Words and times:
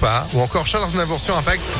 pas 0.00 0.26
Ou 0.34 0.40
encore 0.40 0.66
Charles 0.66 0.84
Aznavour 0.84 1.20
sur 1.20 1.36
Impact 1.36 1.62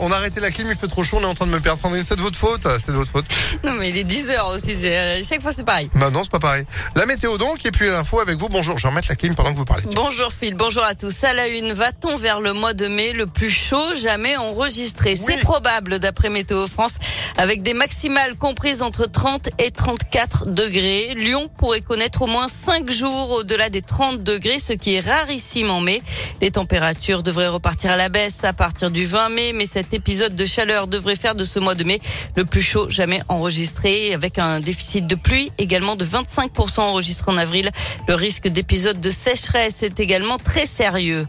On 0.00 0.10
a 0.10 0.16
arrêté 0.16 0.40
la 0.40 0.50
clim, 0.50 0.68
il 0.70 0.76
fait 0.76 0.86
trop 0.86 1.04
chaud, 1.04 1.18
on 1.20 1.22
est 1.22 1.26
en 1.26 1.34
train 1.34 1.46
de 1.46 1.50
me 1.50 1.60
perdre. 1.60 1.78
Sandrine, 1.78 2.04
c'est 2.06 2.16
de 2.16 2.22
votre 2.22 2.38
faute, 2.38 2.66
c'est 2.78 2.92
de 2.92 2.96
votre 2.96 3.10
faute. 3.12 3.26
Non, 3.62 3.72
mais 3.72 3.90
il 3.90 3.98
est 3.98 4.04
10 4.04 4.30
heures 4.30 4.48
aussi. 4.48 4.74
euh, 4.84 5.20
chaque 5.28 5.42
fois, 5.42 5.52
c'est 5.52 5.64
pareil. 5.64 5.90
Bah 5.96 6.08
non, 6.10 6.22
c'est 6.22 6.30
pas 6.30 6.38
pareil. 6.38 6.64
La 6.94 7.04
météo 7.04 7.36
donc, 7.36 7.66
et 7.66 7.70
puis 7.70 7.86
l'info 7.86 8.20
avec 8.20 8.38
vous. 8.38 8.48
Bonjour, 8.48 8.78
je 8.78 8.84
vais 8.84 8.88
remettre 8.88 9.08
la 9.10 9.16
clim 9.16 9.34
pendant 9.34 9.52
que 9.52 9.58
vous 9.58 9.66
parlez. 9.66 9.82
Bonjour 9.94 10.32
Phil, 10.32 10.54
bonjour 10.54 10.82
à 10.84 10.94
tous. 10.94 11.24
À 11.24 11.34
la 11.34 11.48
une, 11.48 11.72
va-t-on 11.74 12.16
vers 12.16 12.40
le 12.40 12.54
mois 12.54 12.72
de 12.72 12.86
mai 12.86 13.12
le 13.12 13.26
plus 13.26 13.50
chaud 13.50 13.94
jamais 13.96 14.36
enregistré? 14.36 15.14
C'est 15.14 15.40
probable 15.40 15.98
d'après 15.98 16.30
Météo 16.30 16.66
France, 16.66 16.94
avec 17.36 17.62
des 17.62 17.74
maximales 17.74 18.36
comprises 18.36 18.82
entre 18.82 19.06
30 19.06 19.50
et 19.58 19.70
34 19.70 20.46
degrés. 20.46 21.14
Lyon 21.16 21.50
pourrait 21.56 21.80
connaître 21.80 22.22
au 22.22 22.26
moins 22.26 22.48
5 22.48 22.90
jours 22.90 23.30
au-delà 23.32 23.70
des 23.70 23.82
30 23.82 24.22
degrés, 24.22 24.58
ce 24.58 24.72
qui 24.72 24.94
est 24.94 25.00
rarissime 25.00 25.70
en 25.70 25.80
mai. 25.80 26.02
Les 26.40 26.50
températures 26.50 27.22
devraient 27.22 27.48
repartir 27.48 27.90
à 27.90 27.96
la 27.96 28.08
baisse 28.08 28.44
à 28.44 28.52
partir 28.52 28.90
du 28.90 29.04
20 29.04 29.28
mai, 29.30 29.52
mais 29.52 29.66
cet 29.66 29.94
épisode 29.94 30.34
de 30.34 30.46
chaleur 30.46 30.86
devrait 30.86 31.16
faire 31.16 31.34
de 31.34 31.44
ce 31.44 31.58
mois 31.58 31.74
de 31.74 31.84
mai 31.84 32.00
le 32.36 32.44
plus 32.44 32.62
chaud 32.62 32.88
jamais 32.90 33.22
enregistré, 33.28 34.14
avec 34.14 34.38
un 34.38 34.60
déficit 34.60 35.06
de 35.06 35.14
pluie 35.14 35.50
également 35.58 35.96
de 35.96 36.04
25% 36.04 36.80
enregistré 36.80 37.32
en 37.32 37.36
avril. 37.36 37.70
Le 38.08 38.14
risque 38.14 38.48
d'épisode 38.48 39.00
de 39.00 39.10
sécheresse 39.10 39.82
est 39.82 39.98
également 40.00 40.38
très 40.38 40.66
sérieux. 40.66 41.26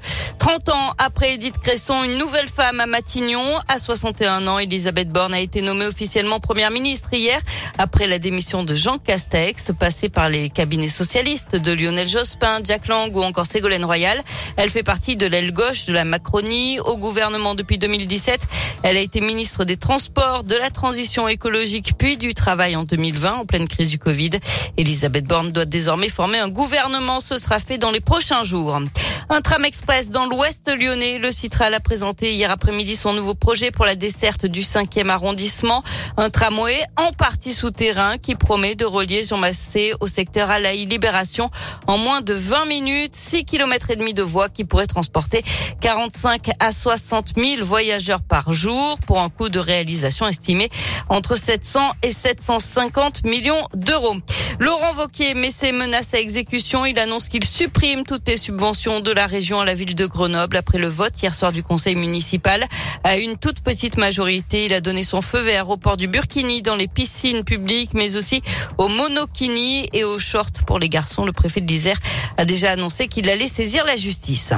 30 0.47 0.69
ans 0.69 0.93
après 0.99 1.33
Edith 1.33 1.57
Cresson, 1.57 2.03
une 2.03 2.19
nouvelle 2.19 2.47
femme 2.47 2.79
à 2.79 2.85
Matignon. 2.85 3.59
À 3.67 3.79
61 3.79 4.45
ans, 4.45 4.59
Elisabeth 4.59 5.09
Borne 5.09 5.33
a 5.33 5.39
été 5.39 5.63
nommée 5.63 5.87
officiellement 5.87 6.39
première 6.39 6.69
ministre 6.69 7.09
hier 7.13 7.39
après 7.79 8.05
la 8.05 8.19
démission 8.19 8.63
de 8.63 8.75
Jean 8.75 8.99
Castex, 8.99 9.71
passé 9.79 10.07
par 10.07 10.29
les 10.29 10.51
cabinets 10.51 10.87
socialistes 10.87 11.55
de 11.55 11.71
Lionel 11.71 12.07
Jospin, 12.07 12.59
Jack 12.63 12.87
Lang 12.87 13.15
ou 13.15 13.23
encore 13.23 13.47
Ségolène 13.47 13.85
Royal. 13.85 14.21
Elle 14.55 14.69
fait 14.69 14.83
partie 14.83 15.15
de 15.15 15.25
l'aile 15.25 15.51
gauche 15.51 15.87
de 15.87 15.93
la 15.93 16.05
Macronie 16.05 16.79
au 16.79 16.95
gouvernement 16.95 17.55
depuis 17.55 17.79
2017. 17.79 18.39
Elle 18.83 18.97
a 18.97 19.01
été 19.01 19.21
ministre 19.21 19.65
des 19.65 19.77
Transports, 19.77 20.43
de 20.43 20.55
la 20.55 20.69
Transition 20.69 21.27
écologique 21.27 21.93
puis 21.97 22.17
du 22.17 22.35
Travail 22.35 22.75
en 22.75 22.83
2020 22.83 23.33
en 23.33 23.45
pleine 23.47 23.67
crise 23.67 23.89
du 23.89 23.97
Covid. 23.97 24.29
Elisabeth 24.77 25.25
Borne 25.25 25.51
doit 25.51 25.65
désormais 25.65 26.09
former 26.09 26.37
un 26.37 26.49
gouvernement. 26.49 27.19
Ce 27.19 27.39
sera 27.39 27.57
fait 27.57 27.79
dans 27.79 27.89
les 27.89 27.99
prochains 27.99 28.43
jours. 28.43 28.79
Un 29.29 29.41
tram 29.41 29.65
express 29.65 30.11
dans 30.11 30.27
l'ouest 30.27 30.69
lyonnais. 30.69 31.17
Le 31.17 31.31
Citral 31.31 31.73
a 31.73 31.79
présenté 31.79 32.33
hier 32.33 32.51
après-midi 32.51 32.95
son 32.95 33.13
nouveau 33.13 33.33
projet 33.33 33.71
pour 33.71 33.85
la 33.85 33.95
desserte 33.95 34.45
du 34.45 34.61
5e 34.61 35.09
arrondissement. 35.09 35.83
Un 36.15 36.29
tramway 36.29 36.77
en 36.95 37.11
partie 37.11 37.53
souterrain 37.53 38.19
qui 38.19 38.35
promet 38.35 38.75
de 38.75 38.85
relier 38.85 39.23
Jean 39.23 39.37
Massé 39.37 39.93
au 39.99 40.05
secteur 40.05 40.51
Alaï 40.51 40.85
Libération 40.85 41.49
en 41.87 41.97
moins 41.97 42.21
de 42.21 42.33
20 42.33 42.65
minutes. 42.67 43.15
6 43.15 43.45
km 43.45 43.89
et 43.89 43.95
demi 43.95 44.13
de 44.13 44.21
voies 44.21 44.49
qui 44.49 44.63
pourraient 44.63 44.85
transporter 44.85 45.43
45 45.81 46.51
à 46.59 46.71
60 46.71 47.33
000 47.35 47.65
voyageurs 47.65 48.21
par 48.21 48.53
jour 48.53 48.99
pour 49.07 49.19
un 49.19 49.29
coût 49.29 49.49
de 49.49 49.59
réalisation 49.59 50.27
estimé 50.27 50.69
entre 51.09 51.35
700 51.35 51.79
et 52.03 52.11
750 52.11 53.25
millions 53.25 53.67
d'euros. 53.73 54.17
Laurent 54.59 54.93
Vauquier 54.93 55.33
met 55.33 55.51
ses 55.51 55.71
menaces 55.71 56.13
à 56.13 56.19
exécution. 56.19 56.85
Il 56.85 56.97
annonce 56.99 57.27
qu'il 57.27 57.43
supprime 57.43 58.03
toutes 58.03 58.27
les 58.27 58.37
subventions 58.37 59.01
de 59.01 59.11
la 59.11 59.27
région 59.27 59.59
à 59.59 59.65
la 59.65 59.73
ville 59.73 59.95
de 59.95 60.05
Grenoble 60.05 60.55
après 60.55 60.77
le 60.77 60.87
vote 60.87 61.21
hier 61.21 61.35
soir 61.35 61.51
du 61.51 61.61
conseil 61.63 61.95
municipal. 61.95 62.65
À 63.03 63.17
une 63.17 63.37
toute 63.37 63.61
petite 63.61 63.97
majorité, 63.97 64.65
il 64.65 64.73
a 64.73 64.81
donné 64.81 65.03
son 65.03 65.21
feu 65.21 65.39
vert 65.39 65.69
au 65.69 65.77
port 65.77 65.97
du 65.97 66.07
Burkini 66.07 66.61
dans 66.61 66.75
les 66.75 66.87
piscines 66.87 67.43
publiques, 67.43 67.91
mais 67.93 68.15
aussi 68.15 68.41
au 68.77 68.87
monokini 68.87 69.89
et 69.91 70.03
au 70.03 70.19
short 70.19 70.61
pour 70.65 70.79
les 70.79 70.89
garçons. 70.89 71.25
Le 71.25 71.33
préfet 71.33 71.61
de 71.61 71.67
l'Isère 71.67 71.97
a 72.37 72.45
déjà 72.45 72.71
annoncé 72.71 73.07
qu'il 73.07 73.29
allait 73.29 73.47
saisir 73.47 73.83
la 73.85 73.97
justice. 73.97 74.53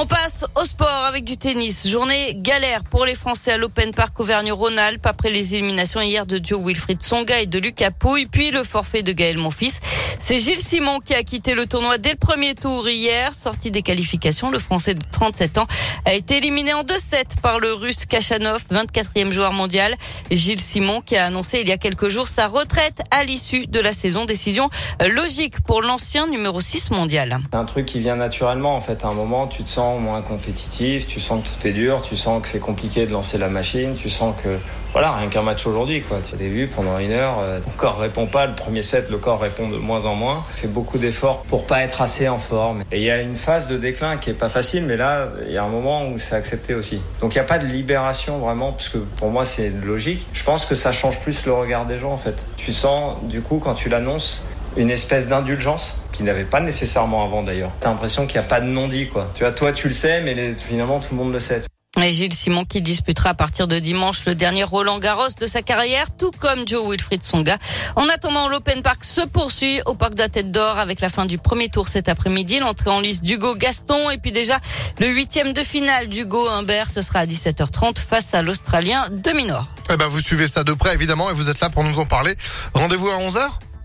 On 0.00 0.06
passe 0.06 0.44
au 0.54 0.64
sport 0.64 1.06
avec 1.08 1.24
du 1.24 1.36
tennis. 1.36 1.88
Journée 1.88 2.32
galère 2.36 2.84
pour 2.84 3.04
les 3.04 3.16
Français 3.16 3.50
à 3.50 3.56
l'Open 3.56 3.92
Park 3.92 4.20
Auvergne-Rhône-Alpes 4.20 5.04
après 5.04 5.28
les 5.28 5.56
éliminations 5.56 6.00
hier 6.00 6.24
de 6.24 6.38
Joe 6.40 6.64
Wilfried 6.64 7.02
Songa 7.02 7.40
et 7.40 7.46
de 7.46 7.58
Lucas 7.58 7.90
Pouille, 7.90 8.26
puis 8.26 8.52
le 8.52 8.62
forfait 8.62 9.02
de 9.02 9.10
Gaël 9.10 9.38
Monfils. 9.38 9.80
C'est 10.20 10.38
Gilles 10.38 10.60
Simon 10.60 11.00
qui 11.00 11.14
a 11.14 11.24
quitté 11.24 11.54
le 11.54 11.66
tournoi 11.66 11.98
dès 11.98 12.10
le 12.10 12.16
premier 12.16 12.54
tour 12.54 12.88
hier. 12.88 13.34
Sorti 13.34 13.72
des 13.72 13.82
qualifications, 13.82 14.50
le 14.50 14.60
Français 14.60 14.94
de 14.94 15.02
37 15.10 15.58
ans 15.58 15.66
a 16.04 16.14
été 16.14 16.36
éliminé 16.36 16.74
en 16.74 16.84
2-7 16.84 17.40
par 17.42 17.58
le 17.58 17.72
Russe 17.72 18.06
Kachanov, 18.06 18.64
24e 18.70 19.30
joueur 19.30 19.52
mondial. 19.52 19.96
Gilles 20.30 20.60
Simon 20.60 21.00
qui 21.00 21.16
a 21.16 21.26
annoncé 21.26 21.60
il 21.60 21.68
y 21.68 21.72
a 21.72 21.76
quelques 21.76 22.08
jours 22.08 22.28
sa 22.28 22.46
retraite 22.46 23.00
à 23.10 23.24
l'issue 23.24 23.66
de 23.66 23.80
la 23.80 23.92
saison. 23.92 24.26
Décision 24.26 24.70
logique 25.00 25.60
pour 25.62 25.82
l'ancien 25.82 26.28
numéro 26.28 26.60
6 26.60 26.92
mondial. 26.92 27.40
Un 27.52 27.64
truc 27.64 27.86
qui 27.86 27.98
vient 27.98 28.16
naturellement 28.16 28.76
en 28.76 28.80
fait. 28.80 29.04
À 29.04 29.08
un 29.08 29.14
moment, 29.14 29.48
tu 29.48 29.64
te 29.64 29.68
sens 29.68 29.87
moins 29.96 30.20
compétitif, 30.20 31.06
tu 31.06 31.20
sens 31.20 31.42
que 31.42 31.48
tout 31.48 31.66
est 31.66 31.72
dur, 31.72 32.02
tu 32.02 32.16
sens 32.16 32.42
que 32.42 32.48
c'est 32.48 32.58
compliqué 32.60 33.06
de 33.06 33.12
lancer 33.12 33.38
la 33.38 33.48
machine, 33.48 33.94
tu 33.94 34.10
sens 34.10 34.34
que 34.42 34.58
voilà, 34.92 35.12
rien 35.12 35.28
qu'un 35.28 35.42
match 35.42 35.66
aujourd'hui 35.66 36.00
quoi. 36.02 36.18
Au 36.32 36.36
début, 36.36 36.66
pendant 36.66 36.98
une 36.98 37.12
heure, 37.12 37.38
euh, 37.40 37.60
ton 37.60 37.70
corps 37.70 37.98
répond 37.98 38.26
pas. 38.26 38.46
Le 38.46 38.54
premier 38.54 38.82
set, 38.82 39.10
le 39.10 39.18
corps 39.18 39.40
répond 39.40 39.68
de 39.68 39.76
moins 39.76 40.06
en 40.06 40.14
moins. 40.14 40.44
Fait 40.48 40.66
beaucoup 40.66 40.98
d'efforts 40.98 41.42
pour 41.42 41.66
pas 41.66 41.82
être 41.82 42.00
assez 42.00 42.28
en 42.28 42.38
forme. 42.38 42.82
Et 42.90 42.98
il 42.98 43.04
y 43.04 43.10
a 43.10 43.20
une 43.20 43.36
phase 43.36 43.68
de 43.68 43.76
déclin 43.76 44.16
qui 44.16 44.30
est 44.30 44.34
pas 44.34 44.48
facile, 44.48 44.86
mais 44.86 44.96
là, 44.96 45.28
il 45.46 45.52
y 45.52 45.58
a 45.58 45.62
un 45.62 45.68
moment 45.68 46.08
où 46.08 46.18
c'est 46.18 46.34
accepté 46.34 46.74
aussi. 46.74 47.02
Donc 47.20 47.34
il 47.34 47.38
n'y 47.38 47.42
a 47.42 47.44
pas 47.44 47.58
de 47.58 47.66
libération 47.66 48.38
vraiment, 48.38 48.72
parce 48.72 48.88
que 48.88 48.98
pour 48.98 49.30
moi 49.30 49.44
c'est 49.44 49.70
logique. 49.70 50.26
Je 50.32 50.44
pense 50.44 50.64
que 50.64 50.74
ça 50.74 50.92
change 50.92 51.20
plus 51.20 51.44
le 51.44 51.52
regard 51.52 51.86
des 51.86 51.98
gens 51.98 52.12
en 52.12 52.18
fait. 52.18 52.44
Tu 52.56 52.72
sens 52.72 53.16
du 53.24 53.42
coup 53.42 53.58
quand 53.58 53.74
tu 53.74 53.88
l'annonces 53.88 54.46
une 54.78 54.90
espèce 54.90 55.28
d'indulgence 55.28 55.96
qui 56.12 56.22
n'avait 56.22 56.44
pas 56.44 56.60
nécessairement 56.60 57.24
avant 57.24 57.42
d'ailleurs. 57.42 57.72
T'as 57.80 57.90
l'impression 57.90 58.26
qu'il 58.26 58.40
n'y 58.40 58.46
a 58.46 58.48
pas 58.48 58.60
de 58.60 58.66
non-dit 58.66 59.08
quoi. 59.08 59.30
Tu 59.34 59.42
vois, 59.42 59.52
toi 59.52 59.72
tu 59.72 59.88
le 59.88 59.94
sais, 59.94 60.20
mais 60.22 60.34
les- 60.34 60.54
finalement 60.56 61.00
tout 61.00 61.08
le 61.10 61.16
monde 61.18 61.32
le 61.32 61.40
sait. 61.40 61.62
Et 62.00 62.12
Gilles 62.12 62.34
Simon 62.34 62.64
qui 62.64 62.80
disputera 62.80 63.30
à 63.30 63.34
partir 63.34 63.66
de 63.66 63.78
dimanche 63.80 64.24
le 64.26 64.36
dernier 64.36 64.62
Roland 64.62 65.00
Garros 65.00 65.26
de 65.40 65.46
sa 65.48 65.62
carrière, 65.62 66.04
tout 66.16 66.30
comme 66.38 66.68
Joe 66.68 66.88
Wilfried 66.88 67.24
Songa. 67.24 67.56
En 67.96 68.08
attendant, 68.08 68.46
l'Open 68.48 68.82
Park 68.82 69.02
se 69.04 69.22
poursuit 69.22 69.80
au 69.84 69.94
Parc 69.94 70.14
de 70.14 70.20
la 70.20 70.28
Tête 70.28 70.52
d'Or 70.52 70.78
avec 70.78 71.00
la 71.00 71.08
fin 71.08 71.26
du 71.26 71.38
premier 71.38 71.70
tour 71.70 71.88
cet 71.88 72.08
après-midi. 72.08 72.60
L'entrée 72.60 72.90
en 72.90 73.00
liste 73.00 73.22
d'Hugo 73.24 73.56
Gaston 73.56 74.10
et 74.10 74.18
puis 74.18 74.30
déjà 74.30 74.58
le 75.00 75.08
huitième 75.08 75.52
de 75.52 75.62
finale 75.62 76.08
d'Hugo 76.08 76.46
Humbert. 76.48 76.88
Ce 76.88 77.02
sera 77.02 77.20
à 77.20 77.26
17h30 77.26 77.98
face 77.98 78.32
à 78.32 78.42
l'Australien 78.42 79.06
Dominor. 79.10 79.66
Eh 79.90 79.96
ben, 79.96 80.06
vous 80.06 80.20
suivez 80.20 80.46
ça 80.46 80.62
de 80.62 80.74
près, 80.74 80.94
évidemment, 80.94 81.30
et 81.30 81.34
vous 81.34 81.48
êtes 81.48 81.58
là 81.58 81.68
pour 81.70 81.82
nous 81.82 81.98
en 81.98 82.06
parler. 82.06 82.34
Rendez-vous 82.74 83.08
à 83.08 83.16
11h? 83.16 83.40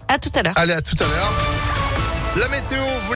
À 0.08 0.20
tout 0.20 0.32
à 0.36 0.44
l'heure. 0.44 0.54
Allez, 0.56 0.74
à 0.74 0.82
tout 0.82 0.96
à 1.00 1.04
l'heure. 1.04 1.32
La 2.36 2.48
météo, 2.48 2.82
vous 3.02 3.12